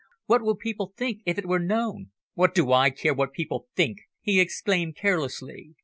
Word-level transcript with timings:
What 0.25 0.41
would 0.41 0.57
people 0.57 0.93
think 0.97 1.21
if 1.27 1.37
it 1.37 1.45
were 1.45 1.59
known?" 1.59 2.09
"What 2.33 2.55
do 2.55 2.71
I 2.73 2.89
care 2.89 3.13
what 3.13 3.33
people 3.33 3.67
think!" 3.75 3.99
he 4.19 4.39
exclaimed 4.39 4.95
carelessly. 4.95 5.75